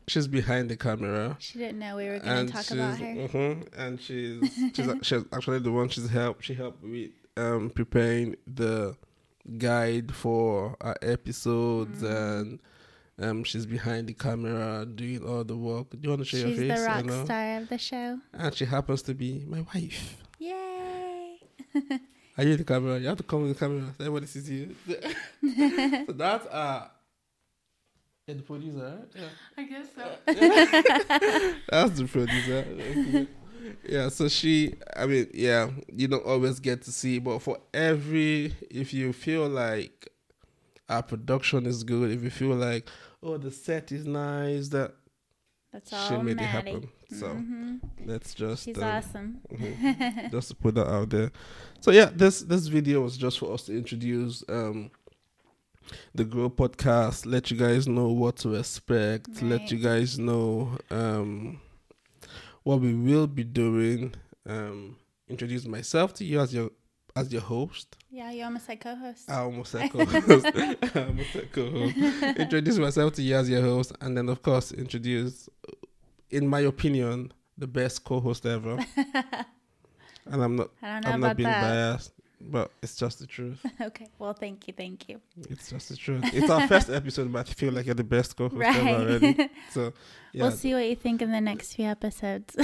she's 0.08 0.28
behind 0.28 0.68
the 0.70 0.76
camera 0.76 1.36
She 1.40 1.58
didn't 1.58 1.78
know 1.78 1.96
we 1.96 2.08
were 2.08 2.18
going 2.18 2.46
to 2.46 2.52
talk 2.52 2.70
about 2.70 2.98
her. 2.98 3.06
mhm, 3.28 3.66
and 3.76 4.00
she's 4.00 4.38
she's, 4.74 4.88
she's 5.02 5.24
actually 5.32 5.58
the 5.60 5.72
one 5.72 5.88
she's 5.88 6.08
helped 6.10 6.44
she 6.44 6.54
helped 6.54 6.82
with 6.82 7.10
um 7.36 7.70
preparing 7.70 8.36
the 8.46 8.96
guide 9.58 10.14
for 10.14 10.76
our 10.80 10.96
episodes 11.02 12.02
Mm. 12.02 12.40
and 12.40 12.60
um 13.18 13.44
she's 13.44 13.64
behind 13.66 14.06
the 14.08 14.14
camera 14.14 14.84
doing 14.86 15.24
all 15.26 15.44
the 15.44 15.56
work. 15.56 15.90
Do 15.90 15.98
you 16.02 16.08
want 16.10 16.20
to 16.22 16.24
show 16.26 16.36
She's 16.36 16.44
your 16.44 16.56
face? 16.56 16.76
She's 16.76 16.84
the 16.84 16.90
I 16.90 16.96
rock 16.96 17.04
know. 17.06 17.24
star 17.24 17.56
of 17.58 17.68
the 17.68 17.78
show. 17.78 18.18
And 18.32 18.54
she 18.54 18.64
happens 18.64 19.02
to 19.02 19.14
be 19.14 19.44
my 19.46 19.62
wife. 19.74 20.18
Yay! 20.38 21.38
Are 22.38 22.44
you 22.44 22.56
the 22.56 22.64
camera? 22.64 22.98
You 22.98 23.06
have 23.08 23.16
to 23.16 23.22
come 23.22 23.42
in 23.42 23.48
the 23.48 23.54
camera. 23.54 23.82
so 23.98 24.04
Everybody 24.04 24.26
sees 24.26 24.50
you. 24.50 24.74
so 26.06 26.12
that's 26.12 26.46
uh 26.46 26.88
yeah, 28.28 28.34
the 28.34 28.42
producer. 28.42 28.98
Yeah. 29.14 29.22
I 29.56 29.62
guess 29.62 29.86
so. 29.94 30.02
That's 31.70 31.96
the 31.96 32.06
producer. 32.06 32.64
Okay. 32.68 33.28
yeah, 33.88 34.08
so 34.08 34.26
she, 34.26 34.74
I 34.96 35.06
mean, 35.06 35.28
yeah, 35.32 35.70
you 35.92 36.08
don't 36.08 36.26
always 36.26 36.58
get 36.58 36.82
to 36.82 36.90
see, 36.90 37.20
but 37.20 37.38
for 37.38 37.58
every, 37.72 38.52
if 38.68 38.92
you 38.92 39.12
feel 39.12 39.48
like 39.48 40.08
our 40.88 41.02
production 41.02 41.66
is 41.66 41.82
good, 41.84 42.10
if 42.10 42.22
you 42.22 42.30
feel 42.30 42.54
like, 42.54 42.88
oh, 43.22 43.36
the 43.38 43.50
set 43.50 43.92
is 43.92 44.06
nice, 44.06 44.68
that 44.68 44.94
That's 45.72 45.92
all 45.92 46.06
she 46.08 46.16
made 46.16 46.36
Maddie. 46.36 46.44
it 46.44 46.48
happen. 46.48 46.88
So 47.10 47.26
Mhm. 47.26 47.80
let's 48.06 48.34
just, 48.34 48.64
She's 48.64 48.78
um, 48.78 48.84
awesome. 48.84 49.40
mhm, 49.52 50.30
just 50.30 50.48
to 50.48 50.54
put 50.54 50.74
that 50.76 50.88
out 50.88 51.10
there. 51.10 51.30
So 51.80 51.90
yeah, 51.92 52.10
this 52.12 52.40
this 52.40 52.66
video 52.66 53.00
was 53.02 53.16
just 53.16 53.38
for 53.38 53.52
us 53.52 53.64
to 53.64 53.76
introduce 53.76 54.42
um 54.48 54.90
the 56.14 56.24
Grow 56.24 56.50
podcast, 56.50 57.26
let 57.26 57.50
you 57.50 57.56
guys 57.56 57.86
know 57.86 58.08
what 58.08 58.36
to 58.38 58.54
expect, 58.54 59.40
let 59.42 59.70
you 59.70 59.78
guys 59.78 60.18
know 60.18 60.76
um 60.90 61.60
what 62.64 62.80
we 62.80 62.94
will 62.94 63.26
be 63.26 63.44
doing. 63.44 64.14
Um 64.48 64.96
introduce 65.28 65.66
myself 65.66 66.14
to 66.14 66.24
you 66.24 66.40
as 66.40 66.54
your 66.54 66.70
as 67.16 67.32
your 67.32 67.42
host. 67.42 67.96
Yeah, 68.10 68.30
you 68.30 68.44
almost 68.44 68.66
said 68.66 68.80
co-host. 68.80 69.28
I 69.28 69.38
almost 69.38 69.72
said 69.72 69.90
co-host. 69.92 70.46
I 70.46 70.76
ah, 70.82 71.06
almost 71.06 71.32
said 71.32 71.50
co-host. 71.52 71.96
introduce 72.36 72.78
myself 72.78 73.14
to 73.14 73.22
you 73.22 73.34
as 73.34 73.48
your 73.48 73.62
host, 73.62 73.92
and 74.00 74.16
then 74.16 74.28
of 74.28 74.42
course 74.42 74.70
introduce, 74.70 75.48
in 76.30 76.46
my 76.46 76.60
opinion, 76.60 77.32
the 77.56 77.66
best 77.66 78.04
co-host 78.04 78.44
ever. 78.44 78.78
and 80.26 80.42
I'm 80.42 80.56
not. 80.56 80.70
I 80.82 81.00
don't 81.00 81.04
know 81.04 81.10
I'm 81.10 81.20
about 81.20 81.28
not 81.28 81.36
being 81.36 81.48
that. 81.48 81.62
biased, 81.62 82.12
but 82.40 82.70
it's 82.82 82.96
just 82.96 83.18
the 83.18 83.26
truth. 83.26 83.64
okay. 83.80 84.08
Well, 84.18 84.34
thank 84.34 84.68
you. 84.68 84.74
Thank 84.76 85.08
you. 85.08 85.20
It's 85.48 85.70
just 85.70 85.88
the 85.88 85.96
truth. 85.96 86.22
It's 86.34 86.50
our 86.50 86.68
first 86.68 86.90
episode, 86.90 87.32
but 87.32 87.48
I 87.48 87.52
feel 87.52 87.72
like 87.72 87.86
you're 87.86 87.94
the 87.94 88.04
best 88.04 88.36
co-host 88.36 88.62
ever 88.62 88.88
already. 88.88 89.50
So 89.70 89.92
yeah. 90.32 90.42
We'll 90.42 90.52
see 90.52 90.74
what 90.74 90.86
you 90.86 90.96
think 90.96 91.22
in 91.22 91.32
the 91.32 91.40
next 91.40 91.74
few 91.74 91.86
episodes. 91.86 92.56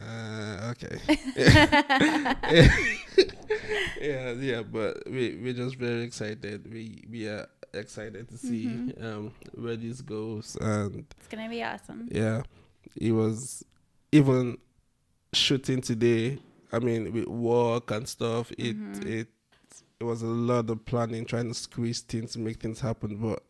Uh, 0.00 0.72
okay. 0.72 0.98
yeah, 4.00 4.32
yeah, 4.32 4.62
but 4.62 5.02
we 5.08 5.38
we're 5.42 5.52
just 5.54 5.76
very 5.76 6.02
excited. 6.02 6.70
We 6.72 7.04
we 7.10 7.28
are 7.28 7.46
excited 7.72 8.28
to 8.28 8.36
see 8.36 8.66
Mhm. 8.66 9.04
um, 9.04 9.32
where 9.54 9.76
this 9.76 10.00
goes, 10.00 10.56
and 10.60 11.04
It's 11.18 11.28
gonna 11.28 11.48
be 11.48 11.62
awesome. 11.62 12.08
yeah, 12.10 12.42
it 12.96 13.12
was 13.12 13.64
even 14.12 14.58
shooting 15.32 15.80
today. 15.80 16.38
I 16.72 16.78
mean, 16.80 17.12
with 17.12 17.26
work 17.28 17.90
and 17.92 18.08
stuff, 18.08 18.50
it 18.58 18.76
Mhm. 18.76 19.06
it 19.06 19.28
it 20.00 20.04
was 20.04 20.22
a 20.22 20.26
lot 20.26 20.68
of 20.70 20.84
planning, 20.84 21.24
trying 21.24 21.48
to 21.48 21.54
squeeze 21.54 22.00
things 22.00 22.32
to 22.32 22.38
make 22.40 22.60
things 22.60 22.80
happen, 22.80 23.16
but 23.16 23.42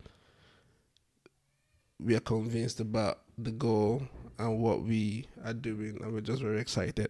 we 1.99 2.15
are 2.15 2.21
convinced 2.21 2.81
about 2.81 3.21
the 3.39 3.51
goal 3.51 4.03
and 4.39 4.59
what 4.59 4.83
we 4.83 5.27
are 5.45 5.53
doing, 5.55 5.99
and 6.03 6.13
we're 6.13 6.21
just 6.21 6.43
very 6.43 6.61
excited. 6.61 7.09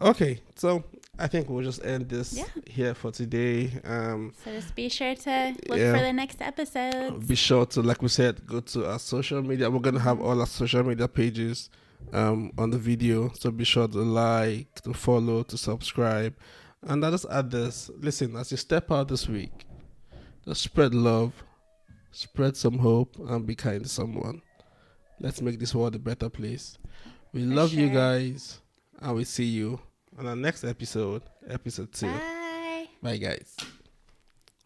Okay, 0.00 0.40
so 0.56 0.84
I 1.18 1.26
think 1.26 1.48
we'll 1.48 1.64
just 1.64 1.82
end 1.84 2.10
this 2.10 2.34
Yeah. 2.36 2.44
here 2.66 2.94
for 2.94 3.10
today. 3.10 3.72
Um, 3.84 4.34
So 4.44 4.52
just 4.52 4.74
be 4.74 4.90
sure 4.90 5.14
to 5.14 5.54
look 5.68 5.78
Yeah. 5.78 5.96
for 5.96 6.00
the 6.04 6.12
next 6.12 6.42
episode. 6.42 7.26
be 7.26 7.34
sure 7.34 7.64
to, 7.66 7.80
like 7.82 8.02
we 8.02 8.08
said, 8.08 8.46
go 8.46 8.60
to 8.60 8.90
our 8.90 8.98
social 8.98 9.40
media. 9.42 9.70
We're 9.70 9.78
gonna 9.80 10.00
have 10.00 10.20
all 10.20 10.38
our 10.40 10.46
social 10.46 10.82
media 10.82 11.08
pages 11.08 11.70
um, 12.12 12.52
on 12.58 12.70
the 12.70 12.78
video, 12.78 13.32
so 13.38 13.50
be 13.50 13.64
sure 13.64 13.88
to 13.88 13.98
like, 13.98 14.74
to 14.82 14.92
follow, 14.92 15.42
to 15.44 15.56
subscribe, 15.56 16.34
and 16.82 17.02
I'll 17.04 17.10
just 17.10 17.26
add 17.30 17.50
this. 17.50 17.90
Listen, 17.98 18.36
as 18.36 18.50
you 18.50 18.58
step 18.58 18.92
out 18.92 19.08
this 19.08 19.26
week, 19.26 19.64
just 20.44 20.60
spread 20.60 20.94
love, 20.94 21.32
spread 22.12 22.54
some 22.56 22.78
hope, 22.78 23.16
and 23.28 23.46
be 23.46 23.54
kind 23.54 23.82
to 23.82 23.88
someone. 23.88 24.42
Let's 25.20 25.40
make 25.40 25.58
this 25.58 25.74
world 25.74 25.94
a 25.94 25.98
better 25.98 26.28
place. 26.28 26.78
We 27.32 27.40
For 27.42 27.54
love 27.54 27.72
you 27.72 27.88
guys, 27.88 28.60
and 29.00 29.16
we 29.16 29.24
see 29.24 29.44
you 29.44 29.80
on 30.18 30.26
our 30.26 30.36
next 30.36 30.64
episode, 30.64 31.22
episode 31.48 31.92
two. 31.92 32.06
Bye. 32.06 32.88
Bye 33.02 33.16
guys. 33.16 33.56